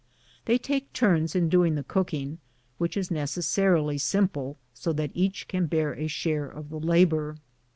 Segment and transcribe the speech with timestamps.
[0.45, 2.39] They take turns in doing the cook ing,
[2.79, 4.57] which, being necessarily simple,
[5.13, 7.37] each can bear a share of the labor.